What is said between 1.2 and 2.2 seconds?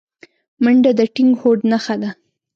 هوډ نښه ده